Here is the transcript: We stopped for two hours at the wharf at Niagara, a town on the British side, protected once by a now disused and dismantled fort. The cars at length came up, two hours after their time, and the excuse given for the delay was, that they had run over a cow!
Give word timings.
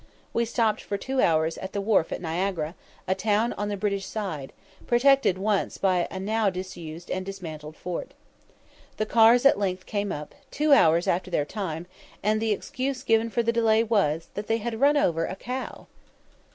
We 0.33 0.45
stopped 0.45 0.81
for 0.81 0.97
two 0.97 1.21
hours 1.21 1.59
at 1.59 1.73
the 1.73 1.79
wharf 1.79 2.11
at 2.11 2.23
Niagara, 2.23 2.73
a 3.07 3.13
town 3.13 3.53
on 3.53 3.69
the 3.69 3.77
British 3.77 4.07
side, 4.07 4.51
protected 4.87 5.37
once 5.37 5.77
by 5.77 6.07
a 6.09 6.19
now 6.19 6.49
disused 6.49 7.11
and 7.11 7.23
dismantled 7.23 7.75
fort. 7.77 8.15
The 8.97 9.05
cars 9.05 9.45
at 9.45 9.59
length 9.59 9.85
came 9.85 10.11
up, 10.11 10.33
two 10.49 10.73
hours 10.73 11.07
after 11.07 11.29
their 11.29 11.45
time, 11.45 11.85
and 12.23 12.41
the 12.41 12.51
excuse 12.51 13.03
given 13.03 13.29
for 13.29 13.43
the 13.43 13.51
delay 13.53 13.83
was, 13.83 14.29
that 14.33 14.47
they 14.47 14.57
had 14.57 14.81
run 14.81 14.97
over 14.97 15.27
a 15.27 15.35
cow! 15.35 15.85